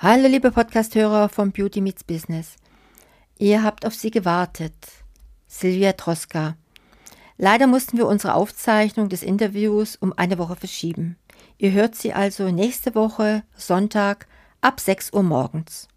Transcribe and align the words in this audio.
Hallo 0.00 0.28
liebe 0.28 0.52
Podcasthörer 0.52 1.28
vom 1.28 1.50
Beauty 1.50 1.80
Meets 1.80 2.04
Business. 2.04 2.54
Ihr 3.36 3.64
habt 3.64 3.84
auf 3.84 3.96
sie 3.96 4.12
gewartet. 4.12 4.72
Silvia 5.48 5.92
Troska. 5.94 6.56
Leider 7.36 7.66
mussten 7.66 7.98
wir 7.98 8.06
unsere 8.06 8.34
Aufzeichnung 8.34 9.08
des 9.08 9.24
Interviews 9.24 9.96
um 9.96 10.12
eine 10.16 10.38
Woche 10.38 10.54
verschieben. 10.54 11.16
Ihr 11.56 11.72
hört 11.72 11.96
sie 11.96 12.12
also 12.12 12.52
nächste 12.52 12.94
Woche, 12.94 13.42
Sonntag, 13.56 14.28
ab 14.60 14.78
6 14.78 15.14
Uhr 15.14 15.24
morgens. 15.24 15.88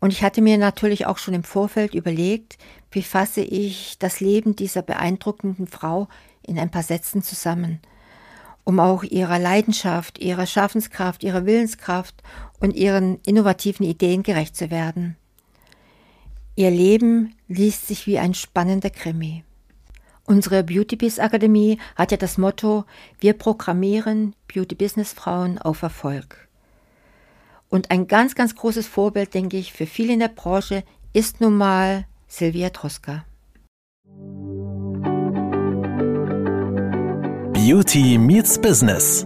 Und 0.00 0.12
ich 0.12 0.24
hatte 0.24 0.42
mir 0.42 0.58
natürlich 0.58 1.06
auch 1.06 1.18
schon 1.18 1.34
im 1.34 1.44
Vorfeld 1.44 1.94
überlegt, 1.94 2.58
wie 2.90 3.02
fasse 3.02 3.42
ich 3.42 4.00
das 4.00 4.18
Leben 4.18 4.56
dieser 4.56 4.82
beeindruckenden 4.82 5.68
Frau 5.68 6.08
in 6.42 6.58
ein 6.58 6.72
paar 6.72 6.82
Sätzen 6.82 7.22
zusammen– 7.22 7.78
um 8.64 8.80
auch 8.80 9.02
ihrer 9.02 9.38
Leidenschaft, 9.38 10.18
ihrer 10.18 10.46
Schaffenskraft, 10.46 11.22
ihrer 11.22 11.46
Willenskraft 11.46 12.22
und 12.60 12.74
ihren 12.74 13.20
innovativen 13.20 13.86
Ideen 13.86 14.22
gerecht 14.22 14.56
zu 14.56 14.70
werden. 14.70 15.16
Ihr 16.56 16.70
Leben 16.70 17.34
liest 17.48 17.86
sich 17.86 18.06
wie 18.06 18.18
ein 18.18 18.32
spannender 18.32 18.90
Krimi. 18.90 19.44
Unsere 20.26 20.64
Beauty 20.64 20.96
Biz 20.96 21.18
Akademie 21.18 21.78
hat 21.96 22.10
ja 22.10 22.16
das 22.16 22.38
Motto, 22.38 22.84
wir 23.20 23.34
programmieren 23.34 24.34
Beauty 24.48 24.74
Business 24.74 25.12
Frauen 25.12 25.58
auf 25.58 25.82
Erfolg. 25.82 26.48
Und 27.68 27.90
ein 27.90 28.06
ganz, 28.06 28.34
ganz 28.34 28.54
großes 28.54 28.86
Vorbild, 28.86 29.34
denke 29.34 29.58
ich, 29.58 29.72
für 29.72 29.86
viele 29.86 30.14
in 30.14 30.20
der 30.20 30.28
Branche 30.28 30.84
ist 31.12 31.40
nun 31.40 31.56
mal 31.56 32.06
Silvia 32.28 32.70
Troska. 32.70 33.24
Beauty 37.66 38.18
Meets 38.18 38.60
Business. 38.60 39.24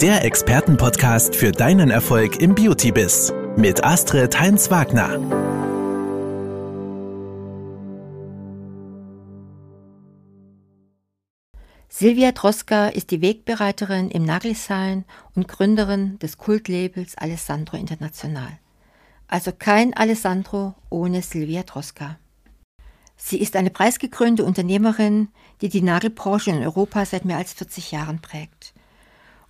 Der 0.00 0.24
Expertenpodcast 0.24 1.34
für 1.34 1.50
deinen 1.50 1.90
Erfolg 1.90 2.40
im 2.40 2.54
Beauty-Biz 2.54 3.32
mit 3.56 3.82
Astrid 3.82 4.38
Heinz-Wagner. 4.38 5.18
Silvia 11.88 12.30
Troska 12.30 12.90
ist 12.90 13.10
die 13.10 13.22
Wegbereiterin 13.22 14.08
im 14.12 14.22
Nageldesign 14.22 15.04
und 15.34 15.48
Gründerin 15.48 16.16
des 16.20 16.38
Kultlabels 16.38 17.18
Alessandro 17.18 17.76
International. 17.76 18.60
Also 19.26 19.50
kein 19.50 19.94
Alessandro 19.94 20.76
ohne 20.90 21.22
Silvia 21.22 21.64
Troska. 21.64 22.20
Sie 23.22 23.38
ist 23.38 23.54
eine 23.54 23.70
preisgekrönte 23.70 24.44
Unternehmerin, 24.44 25.28
die 25.60 25.68
die 25.68 25.82
Nagelbranche 25.82 26.50
in 26.50 26.62
Europa 26.62 27.04
seit 27.04 27.26
mehr 27.26 27.36
als 27.36 27.52
40 27.52 27.92
Jahren 27.92 28.20
prägt. 28.20 28.72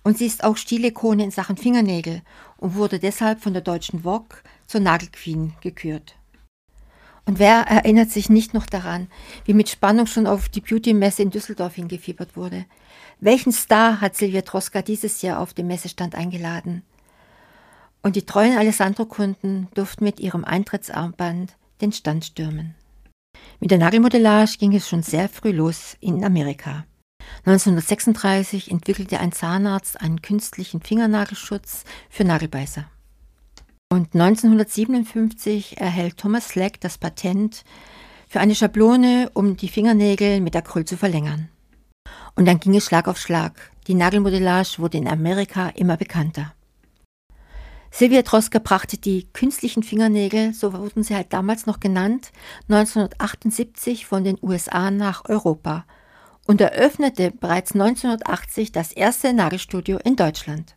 Und 0.03 0.17
sie 0.17 0.25
ist 0.25 0.43
auch 0.43 0.57
Stilikone 0.57 1.23
in 1.23 1.31
Sachen 1.31 1.55
Fingernägel 1.55 2.21
und 2.57 2.75
wurde 2.75 2.99
deshalb 2.99 3.41
von 3.41 3.53
der 3.53 3.61
deutschen 3.61 4.01
Vogue 4.01 4.37
zur 4.67 4.81
Nagelqueen 4.81 5.53
gekürt. 5.61 6.15
Und 7.25 7.39
wer 7.39 7.61
erinnert 7.61 8.09
sich 8.09 8.29
nicht 8.29 8.53
noch 8.53 8.65
daran, 8.65 9.07
wie 9.45 9.53
mit 9.53 9.69
Spannung 9.69 10.05
schon 10.05 10.27
auf 10.27 10.49
die 10.49 10.61
Beauty-Messe 10.61 11.21
in 11.21 11.29
Düsseldorf 11.29 11.75
hingefiebert 11.75 12.35
wurde? 12.35 12.65
Welchen 13.19 13.53
Star 13.53 14.01
hat 14.01 14.17
Silvia 14.17 14.41
Troska 14.41 14.81
dieses 14.81 15.21
Jahr 15.21 15.39
auf 15.39 15.53
dem 15.53 15.67
Messestand 15.67 16.15
eingeladen? 16.15 16.83
Und 18.03 18.15
die 18.15 18.25
treuen 18.25 18.57
Alessandro-Kunden 18.57 19.69
durften 19.75 20.03
mit 20.03 20.19
ihrem 20.19 20.43
Eintrittsarmband 20.43 21.55
den 21.79 21.93
Stand 21.93 22.25
stürmen. 22.25 22.75
Mit 23.61 23.69
der 23.69 23.77
Nagelmodellage 23.77 24.57
ging 24.57 24.73
es 24.73 24.89
schon 24.89 25.03
sehr 25.03 25.29
früh 25.29 25.51
los 25.51 25.95
in 25.99 26.25
Amerika. 26.25 26.83
1936 27.45 28.71
entwickelte 28.71 29.19
ein 29.19 29.31
Zahnarzt 29.31 30.01
einen 30.01 30.23
künstlichen 30.23 30.81
Fingernagelschutz 30.81 31.83
für 32.09 32.23
Nagelbeißer. 32.23 32.89
Und 33.93 34.15
1957 34.15 35.79
erhält 35.79 36.17
Thomas 36.17 36.49
Slack 36.49 36.81
das 36.81 36.97
Patent 36.97 37.63
für 38.27 38.39
eine 38.39 38.55
Schablone, 38.55 39.29
um 39.35 39.57
die 39.57 39.69
Fingernägel 39.69 40.41
mit 40.41 40.55
Acryl 40.55 40.85
zu 40.85 40.97
verlängern. 40.97 41.49
Und 42.35 42.47
dann 42.47 42.59
ging 42.59 42.75
es 42.75 42.85
Schlag 42.85 43.07
auf 43.07 43.19
Schlag. 43.19 43.71
Die 43.85 43.93
Nagelmodellage 43.93 44.79
wurde 44.79 44.97
in 44.97 45.07
Amerika 45.07 45.69
immer 45.69 45.97
bekannter. 45.97 46.55
Silvia 47.93 48.21
Troska 48.21 48.59
brachte 48.59 48.97
die 48.97 49.27
künstlichen 49.33 49.83
Fingernägel, 49.83 50.53
so 50.53 50.73
wurden 50.73 51.03
sie 51.03 51.13
halt 51.13 51.33
damals 51.33 51.65
noch 51.65 51.81
genannt, 51.81 52.31
1978 52.69 54.05
von 54.05 54.23
den 54.23 54.37
USA 54.41 54.89
nach 54.91 55.25
Europa 55.27 55.85
und 56.47 56.61
eröffnete 56.61 57.31
bereits 57.31 57.73
1980 57.73 58.71
das 58.71 58.93
erste 58.93 59.33
Nagelstudio 59.33 59.97
in 59.97 60.15
Deutschland. 60.15 60.75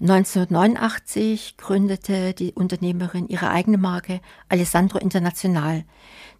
1989 0.00 1.56
gründete 1.56 2.32
die 2.32 2.52
Unternehmerin 2.52 3.26
ihre 3.26 3.50
eigene 3.50 3.78
Marke 3.78 4.20
Alessandro 4.48 4.98
International, 4.98 5.84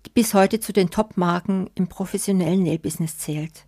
die 0.06 0.10
bis 0.10 0.34
heute 0.34 0.60
zu 0.60 0.72
den 0.72 0.90
Top-Marken 0.90 1.68
im 1.74 1.88
professionellen 1.88 2.62
Nailbusiness 2.62 3.18
zählt. 3.18 3.64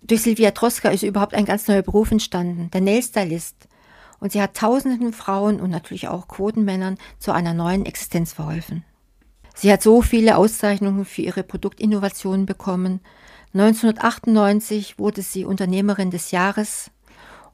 Durch 0.00 0.22
Silvia 0.22 0.52
Troska 0.52 0.88
ist 0.88 1.02
überhaupt 1.02 1.34
ein 1.34 1.44
ganz 1.44 1.68
neuer 1.68 1.82
Beruf 1.82 2.10
entstanden, 2.10 2.70
der 2.70 2.80
Nailstylist, 2.80 3.68
und 4.24 4.32
sie 4.32 4.40
hat 4.40 4.56
tausenden 4.56 5.12
Frauen 5.12 5.60
und 5.60 5.68
natürlich 5.68 6.08
auch 6.08 6.28
Quotenmännern 6.28 6.96
zu 7.18 7.32
einer 7.32 7.52
neuen 7.52 7.84
Existenz 7.84 8.32
verholfen. 8.32 8.82
Sie 9.54 9.70
hat 9.70 9.82
so 9.82 10.00
viele 10.00 10.38
Auszeichnungen 10.38 11.04
für 11.04 11.20
ihre 11.20 11.42
Produktinnovationen 11.42 12.46
bekommen. 12.46 13.00
1998 13.52 14.98
wurde 14.98 15.20
sie 15.20 15.44
Unternehmerin 15.44 16.10
des 16.10 16.30
Jahres 16.30 16.90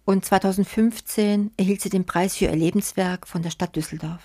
und 0.05 0.25
2015 0.25 1.51
erhielt 1.57 1.81
sie 1.81 1.91
den 1.91 2.07
Preis 2.07 2.37
für 2.37 2.45
ihr 2.45 2.55
Lebenswerk 2.55 3.27
von 3.27 3.43
der 3.43 3.51
Stadt 3.51 3.75
Düsseldorf. 3.75 4.23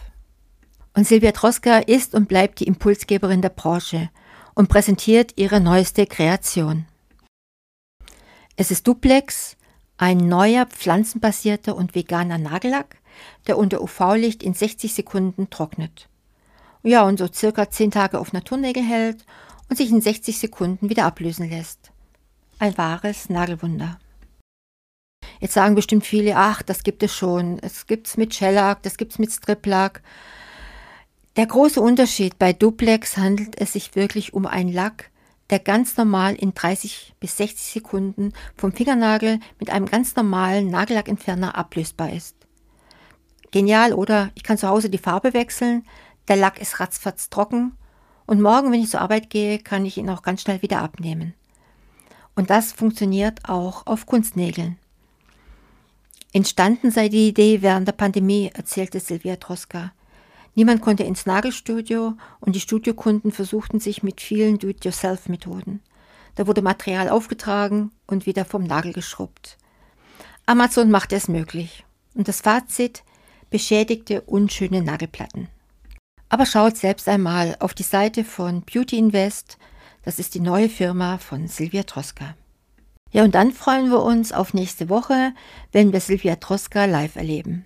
Und 0.94 1.08
Silvia 1.08 1.32
Troska 1.32 1.80
ist 1.80 2.14
und 2.14 2.28
bleibt 2.28 2.60
die 2.60 2.68
Impulsgeberin 2.68 3.42
der 3.42 3.50
Branche 3.50 4.12
und 4.54 4.70
präsentiert 4.70 5.34
ihre 5.36 5.62
neueste 5.62 6.06
Kreation. 6.06 6.86
Es 8.56 8.70
ist 8.70 8.88
Duplex, 8.88 9.58
ein 9.98 10.18
neuer 10.18 10.66
pflanzenbasierter 10.66 11.76
und 11.76 11.96
veganer 11.96 12.38
Nagellack, 12.38 12.98
der 13.48 13.58
unter 13.58 13.82
UV-Licht 13.82 14.44
in 14.44 14.54
60 14.54 14.94
Sekunden 14.94 15.50
trocknet. 15.50 16.10
Ja, 16.84 17.04
und 17.04 17.18
so 17.18 17.28
circa 17.32 17.70
10 17.70 17.92
Tage 17.92 18.20
auf 18.20 18.34
Naturnägel 18.34 18.84
hält 18.84 19.26
und 19.70 19.78
sich 19.78 19.90
in 19.90 20.02
60 20.02 20.38
Sekunden 20.38 20.90
wieder 20.90 21.06
ablösen 21.06 21.50
lässt. 21.50 21.92
Ein 22.60 22.78
wahres 22.78 23.30
Nagelwunder. 23.30 24.00
Jetzt 25.40 25.54
sagen 25.54 25.76
bestimmt 25.76 26.06
viele, 26.06 26.36
ach, 26.36 26.62
das 26.62 26.84
gibt 26.84 27.04
es 27.04 27.14
schon. 27.14 27.60
Es 27.60 27.88
gibt's 27.88 28.18
mit 28.18 28.34
Shellac, 28.34 28.84
das 28.84 28.98
gibt's 28.98 29.20
mit 29.20 29.32
Striplack. 29.32 30.02
Der 31.36 31.48
große 31.48 31.82
Unterschied 31.82 32.40
bei 32.40 32.54
Duplex 32.54 33.18
handelt 33.18 33.60
es 33.60 33.74
sich 33.74 33.96
wirklich 33.96 34.34
um 34.34 34.46
einen 34.46 34.72
Lack, 34.72 35.10
der 35.50 35.60
ganz 35.60 35.98
normal 35.98 36.36
in 36.36 36.54
30 36.54 37.16
bis 37.20 37.38
60 37.38 37.74
Sekunden 37.74 38.34
vom 38.58 38.72
Fingernagel 38.72 39.40
mit 39.60 39.70
einem 39.70 39.86
ganz 39.86 40.16
normalen 40.16 40.70
Nagellackentferner 40.70 41.56
ablösbar 41.56 42.12
ist. 42.12 42.36
Genial, 43.52 43.94
oder? 43.94 44.32
Ich 44.36 44.44
kann 44.44 44.58
zu 44.58 44.68
Hause 44.68 44.90
die 44.90 44.98
Farbe 44.98 45.34
wechseln, 45.34 45.86
der 46.28 46.36
Lack 46.36 46.60
ist 46.60 46.80
ratzfatz 46.80 47.30
trocken 47.30 47.78
und 48.26 48.42
morgen, 48.42 48.72
wenn 48.72 48.82
ich 48.82 48.90
zur 48.90 49.02
Arbeit 49.02 49.30
gehe, 49.30 49.60
kann 49.60 49.86
ich 49.86 49.98
ihn 49.98 50.10
auch 50.10 50.24
ganz 50.24 50.42
schnell 50.42 50.62
wieder 50.62 50.82
abnehmen. 50.82 51.36
Und 52.36 52.50
das 52.50 52.74
funktioniert 52.74 53.48
auch 53.48 53.86
auf 53.86 54.06
Kunstnägeln. 54.06 54.78
Entstanden 56.34 56.92
sei 56.92 57.08
die 57.08 57.30
Idee 57.30 57.62
während 57.62 57.88
der 57.88 57.94
Pandemie, 57.94 58.52
erzählte 58.54 59.00
Silvia 59.00 59.38
Troska. 59.38 59.94
Niemand 60.56 60.82
konnte 60.82 61.04
ins 61.04 61.26
Nagelstudio 61.26 62.14
und 62.40 62.56
die 62.56 62.62
Studiokunden 62.62 63.32
versuchten 63.32 63.80
sich 63.80 64.04
mit 64.04 64.22
vielen 64.22 64.58
Do-it-yourself-Methoden. 64.58 65.82
Da 66.36 66.48
wurde 66.48 66.62
Material 66.62 67.10
aufgetragen 67.10 67.92
und 68.08 68.26
wieder 68.26 68.46
vom 68.46 68.64
Nagel 68.64 68.94
geschrubbt. 68.94 69.58
Amazon 70.46 70.90
machte 70.90 71.16
es 71.16 71.28
möglich. 71.28 71.86
Und 72.14 72.28
das 72.30 72.42
Fazit 72.42 73.04
beschädigte 73.50 74.22
unschöne 74.22 74.82
Nagelplatten. 74.82 75.50
Aber 76.30 76.46
schaut 76.46 76.78
selbst 76.78 77.08
einmal 77.10 77.56
auf 77.60 77.74
die 77.74 77.84
Seite 77.84 78.24
von 78.24 78.62
Beauty 78.62 78.98
Invest. 78.98 79.58
Das 80.04 80.20
ist 80.20 80.36
die 80.36 80.40
neue 80.40 80.70
Firma 80.70 81.18
von 81.18 81.48
Silvia 81.48 81.84
Troska. 81.84 82.36
Ja, 83.12 83.24
und 83.24 83.36
dann 83.36 83.52
freuen 83.52 83.90
wir 83.90 84.02
uns 84.02 84.32
auf 84.32 84.54
nächste 84.54 84.90
Woche, 84.90 85.34
wenn 85.72 85.94
wir 85.94 86.00
Silvia 86.00 86.38
Troska 86.38 86.86
live 86.86 87.16
erleben. 87.16 87.66